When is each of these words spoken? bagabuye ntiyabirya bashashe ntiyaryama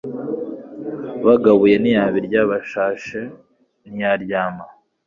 bagabuye 1.25 1.75
ntiyabirya 1.81 2.41
bashashe 2.49 3.19
ntiyaryama 3.93 4.65